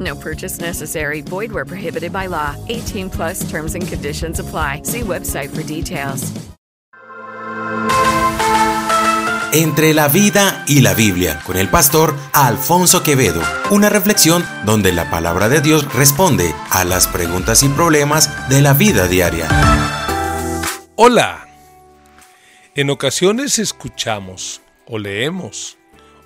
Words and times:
No 0.00 0.16
purchase 0.16 0.60
necessary. 0.60 1.20
Void 1.20 1.52
where 1.52 1.64
prohibited 1.66 2.12
by 2.12 2.26
law. 2.26 2.56
18 2.68 3.10
plus 3.10 3.48
terms 3.50 3.74
and 3.74 3.86
conditions 3.86 4.40
apply. 4.40 4.82
See 4.84 5.02
website 5.02 5.50
for 5.50 5.62
details. 5.62 6.32
Entre 9.52 9.94
la 9.94 10.08
vida 10.08 10.64
y 10.66 10.80
la 10.80 10.94
Biblia, 10.94 11.40
con 11.46 11.56
el 11.56 11.68
pastor 11.68 12.16
Alfonso 12.32 13.04
Quevedo. 13.04 13.40
Una 13.70 13.88
reflexión 13.88 14.44
donde 14.64 14.90
la 14.90 15.08
palabra 15.12 15.48
de 15.48 15.60
Dios 15.60 15.94
responde 15.94 16.52
a 16.70 16.82
las 16.84 17.06
preguntas 17.06 17.62
y 17.62 17.68
problemas 17.68 18.48
de 18.48 18.62
la 18.62 18.72
vida 18.72 19.06
diaria. 19.06 19.46
Hola. 20.96 21.46
En 22.74 22.90
ocasiones 22.90 23.60
escuchamos 23.60 24.60
o 24.88 24.98
leemos 24.98 25.78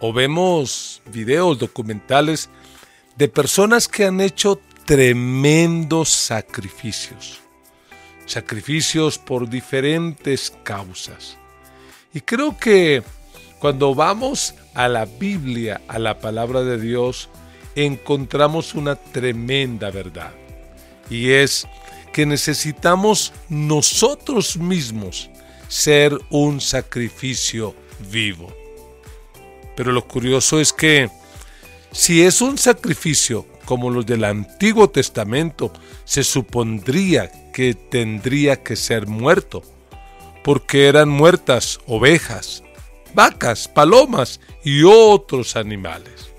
o 0.00 0.12
vemos 0.12 1.00
videos 1.06 1.58
documentales 1.58 2.50
de 3.16 3.28
personas 3.28 3.88
que 3.88 4.04
han 4.04 4.20
hecho 4.20 4.60
tremendos 4.86 6.10
sacrificios. 6.10 7.40
Sacrificios 8.26 9.18
por 9.18 9.48
diferentes 9.48 10.52
causas. 10.62 11.36
Y 12.12 12.20
creo 12.20 12.56
que 12.56 13.02
cuando 13.58 13.94
vamos 13.94 14.54
a 14.74 14.88
la 14.88 15.04
Biblia, 15.04 15.80
a 15.88 15.98
la 15.98 16.18
palabra 16.18 16.62
de 16.62 16.78
Dios, 16.78 17.28
encontramos 17.74 18.74
una 18.74 18.96
tremenda 18.96 19.90
verdad. 19.90 20.32
Y 21.10 21.30
es 21.30 21.66
que 22.12 22.26
necesitamos 22.26 23.32
nosotros 23.48 24.56
mismos 24.56 25.30
ser 25.68 26.16
un 26.30 26.60
sacrificio 26.60 27.74
vivo. 28.10 28.54
Pero 29.76 29.92
lo 29.92 30.06
curioso 30.06 30.60
es 30.60 30.72
que 30.72 31.10
si 31.94 32.22
es 32.22 32.42
un 32.42 32.58
sacrificio 32.58 33.46
como 33.64 33.88
los 33.88 34.04
del 34.04 34.24
Antiguo 34.24 34.90
Testamento, 34.90 35.72
se 36.04 36.24
supondría 36.24 37.30
que 37.52 37.74
tendría 37.74 38.64
que 38.64 38.74
ser 38.74 39.06
muerto, 39.06 39.62
porque 40.42 40.88
eran 40.88 41.08
muertas 41.08 41.78
ovejas, 41.86 42.64
vacas, 43.14 43.68
palomas 43.68 44.40
y 44.64 44.82
otros 44.82 45.54
animales. 45.54 46.30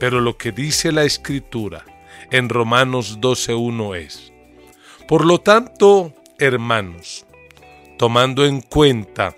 Pero 0.00 0.20
lo 0.20 0.36
que 0.36 0.50
dice 0.50 0.90
la 0.90 1.04
Escritura 1.04 1.84
en 2.32 2.48
Romanos 2.48 3.20
12.1 3.20 3.96
es, 3.96 4.32
por 5.06 5.24
lo 5.24 5.38
tanto, 5.38 6.12
hermanos, 6.40 7.26
tomando 7.96 8.44
en 8.44 8.60
cuenta 8.60 9.36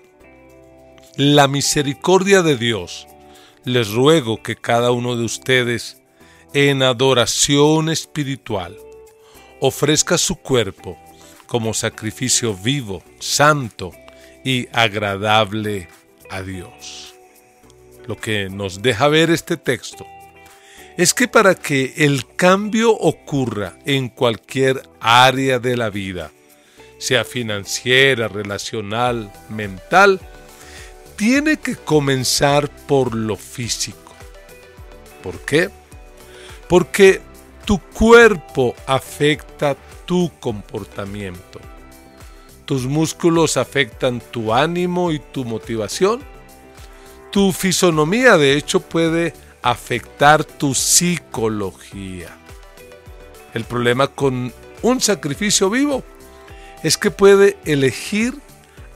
la 1.15 1.47
misericordia 1.47 2.41
de 2.41 2.57
Dios, 2.57 3.07
les 3.67 3.91
ruego 3.91 4.41
que 4.41 4.55
cada 4.55 4.91
uno 4.91 5.17
de 5.17 5.25
ustedes, 5.25 6.01
en 6.53 6.81
adoración 6.83 7.89
espiritual, 7.89 8.77
ofrezca 9.59 10.17
su 10.17 10.37
cuerpo 10.37 10.97
como 11.47 11.73
sacrificio 11.73 12.53
vivo, 12.53 13.03
santo 13.19 13.91
y 14.45 14.69
agradable 14.71 15.89
a 16.29 16.41
Dios. 16.41 17.13
Lo 18.05 18.15
que 18.15 18.49
nos 18.49 18.81
deja 18.81 19.09
ver 19.09 19.31
este 19.31 19.57
texto 19.57 20.05
es 20.95 21.13
que 21.13 21.27
para 21.27 21.53
que 21.53 21.93
el 21.97 22.25
cambio 22.37 22.91
ocurra 22.91 23.77
en 23.85 24.07
cualquier 24.07 24.81
área 25.01 25.59
de 25.59 25.75
la 25.75 25.89
vida, 25.89 26.31
sea 26.99 27.25
financiera, 27.25 28.29
relacional, 28.29 29.31
mental, 29.49 30.21
tiene 31.17 31.57
que 31.57 31.75
comenzar 31.75 32.69
por 32.69 33.13
lo 33.13 33.35
físico. 33.35 34.13
¿Por 35.21 35.39
qué? 35.39 35.69
Porque 36.69 37.21
tu 37.65 37.79
cuerpo 37.79 38.75
afecta 38.85 39.75
tu 40.05 40.31
comportamiento. 40.39 41.59
Tus 42.65 42.85
músculos 42.85 43.57
afectan 43.57 44.21
tu 44.31 44.53
ánimo 44.53 45.11
y 45.11 45.19
tu 45.19 45.43
motivación. 45.43 46.21
Tu 47.31 47.51
fisonomía, 47.51 48.37
de 48.37 48.55
hecho, 48.55 48.79
puede 48.79 49.33
afectar 49.61 50.43
tu 50.43 50.75
psicología. 50.75 52.29
El 53.53 53.63
problema 53.63 54.07
con 54.07 54.53
un 54.81 55.01
sacrificio 55.01 55.69
vivo 55.69 56.03
es 56.83 56.97
que 56.97 57.09
puede 57.09 57.57
elegir 57.65 58.35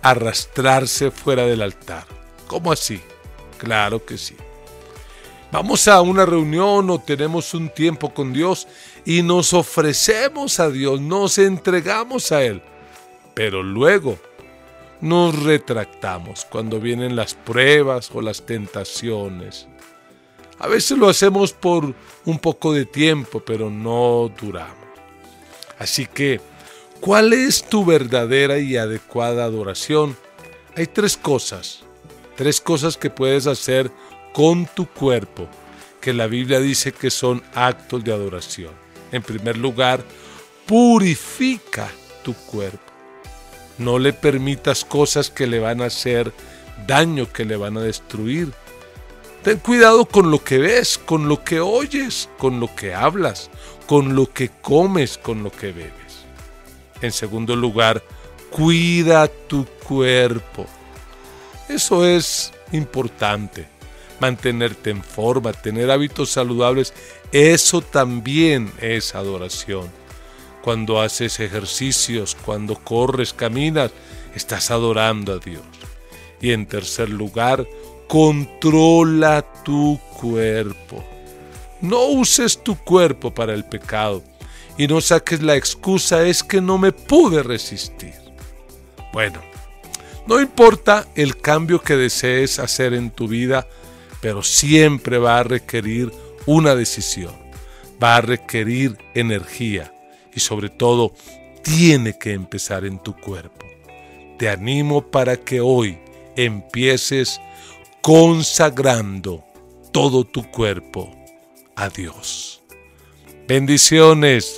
arrastrarse 0.02 1.12
fuera 1.12 1.46
del 1.46 1.62
altar. 1.62 2.06
¿Cómo 2.48 2.72
así? 2.72 3.02
Claro 3.58 4.04
que 4.06 4.18
sí. 4.18 4.36
Vamos 5.52 5.88
a 5.88 6.02
una 6.02 6.26
reunión 6.26 6.90
o 6.90 7.00
tenemos 7.00 7.54
un 7.54 7.70
tiempo 7.70 8.14
con 8.14 8.32
Dios 8.32 8.68
y 9.06 9.22
nos 9.22 9.54
ofrecemos 9.54 10.60
a 10.60 10.70
Dios, 10.70 11.02
nos 11.02 11.38
entregamos 11.38 12.32
a 12.32 12.44
Él. 12.44 12.62
Pero 13.34 13.62
luego 13.62 14.18
nos 15.02 15.44
retractamos 15.44 16.46
cuando 16.46 16.80
vienen 16.80 17.16
las 17.16 17.34
pruebas 17.34 18.12
o 18.14 18.22
las 18.22 18.46
tentaciones. 18.46 19.68
A 20.60 20.68
veces 20.68 20.98
lo 20.98 21.10
hacemos 21.10 21.54
por 21.54 21.94
un 22.26 22.40
poco 22.40 22.72
de 22.72 22.86
tiempo, 22.86 23.42
pero 23.42 23.70
no 23.70 24.32
duramos. 24.40 24.78
Así 25.80 26.06
que 26.06 26.40
¿Cuál 27.02 27.34
es 27.34 27.64
tu 27.64 27.84
verdadera 27.84 28.60
y 28.60 28.78
adecuada 28.78 29.44
adoración? 29.44 30.16
Hay 30.76 30.86
tres 30.86 31.18
cosas, 31.18 31.80
tres 32.36 32.62
cosas 32.62 32.96
que 32.96 33.10
puedes 33.10 33.48
hacer 33.48 33.92
con 34.34 34.68
tu 34.68 34.86
cuerpo, 34.86 35.48
que 36.00 36.14
la 36.14 36.28
Biblia 36.28 36.60
dice 36.60 36.92
que 36.92 37.10
son 37.10 37.42
actos 37.56 38.04
de 38.04 38.14
adoración. 38.14 38.72
En 39.12 39.24
primer 39.24 39.58
lugar, 39.58 40.04
purifica 40.68 41.90
tu 42.24 42.36
cuerpo. 42.36 42.94
No 43.80 43.98
le 43.98 44.14
permitas 44.14 44.86
cosas 44.86 45.32
que 45.32 45.48
le 45.48 45.60
van 45.60 45.82
a 45.82 45.86
hacer 45.86 46.32
daño, 46.86 47.34
que 47.34 47.46
le 47.46 47.56
van 47.56 47.78
a 47.78 47.82
destruir. 47.82 48.54
Ten 49.42 49.58
cuidado 49.58 50.06
con 50.06 50.30
lo 50.30 50.44
que 50.44 50.60
ves, 50.60 51.00
con 51.00 51.28
lo 51.28 51.44
que 51.44 51.62
oyes, 51.62 52.30
con 52.38 52.60
lo 52.60 52.76
que 52.76 52.94
hablas, 52.94 53.50
con 53.88 54.14
lo 54.14 54.32
que 54.32 54.50
comes, 54.50 55.18
con 55.18 55.42
lo 55.42 55.52
que 55.52 55.72
bebes. 55.72 56.01
En 57.02 57.12
segundo 57.12 57.56
lugar, 57.56 58.04
cuida 58.52 59.28
tu 59.28 59.66
cuerpo. 59.66 60.66
Eso 61.68 62.06
es 62.06 62.52
importante. 62.72 63.68
Mantenerte 64.20 64.92
en 64.92 65.04
forma, 65.04 65.52
tener 65.52 65.90
hábitos 65.90 66.30
saludables, 66.30 66.94
eso 67.32 67.82
también 67.82 68.72
es 68.80 69.16
adoración. 69.16 69.90
Cuando 70.62 71.02
haces 71.02 71.40
ejercicios, 71.40 72.38
cuando 72.46 72.76
corres, 72.76 73.34
caminas, 73.34 73.92
estás 74.36 74.70
adorando 74.70 75.34
a 75.34 75.40
Dios. 75.40 75.64
Y 76.40 76.52
en 76.52 76.68
tercer 76.68 77.10
lugar, 77.10 77.66
controla 78.08 79.42
tu 79.64 80.00
cuerpo. 80.20 81.04
No 81.82 82.06
uses 82.06 82.64
tu 82.64 82.76
cuerpo 82.78 83.34
para 83.34 83.56
el 83.56 83.66
pecado 83.66 84.22
y 84.78 84.88
no 84.88 85.02
saques 85.02 85.42
la 85.42 85.56
excusa 85.56 86.26
es 86.26 86.44
que 86.44 86.62
no 86.62 86.78
me 86.78 86.92
pude 86.92 87.44
resistir. 87.44 88.14
Bueno, 89.14 89.42
no 90.28 90.40
importa 90.40 91.08
el 91.16 91.38
cambio 91.38 91.82
que 91.82 91.96
desees 91.96 92.60
hacer 92.60 92.94
en 92.94 93.12
tu 93.12 93.28
vida, 93.28 93.68
pero 94.22 94.44
siempre 94.44 95.18
va 95.18 95.40
a 95.40 95.44
requerir 95.44 96.12
una 96.46 96.76
decisión, 96.76 97.36
va 98.02 98.18
a 98.18 98.22
requerir 98.22 98.98
energía 99.14 99.94
y 100.34 100.40
sobre 100.40 100.70
todo 100.70 101.14
tiene 101.64 102.18
que 102.18 102.34
empezar 102.34 102.86
en 102.86 103.00
tu 103.00 103.16
cuerpo. 103.16 103.66
te 104.38 104.50
animo 104.50 105.04
para 105.04 105.38
que 105.38 105.62
hoy 105.62 106.00
empieces 106.36 107.40
consagrando 108.02 109.44
todo 109.92 110.24
tu 110.24 110.50
cuerpo 110.50 111.16
a 111.76 111.90
Dios. 111.90 112.61
Bendiciones. 113.48 114.58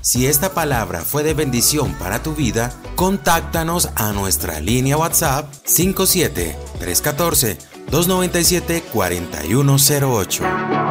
Si 0.00 0.26
esta 0.26 0.54
palabra 0.54 1.00
fue 1.00 1.22
de 1.22 1.34
bendición 1.34 1.94
para 1.94 2.22
tu 2.22 2.34
vida, 2.34 2.72
contáctanos 2.94 3.90
a 3.96 4.12
nuestra 4.12 4.60
línea 4.60 4.96
WhatsApp 4.96 5.52
57 5.64 6.56
314 6.78 7.58
297 7.90 8.84
4108. 8.92 10.87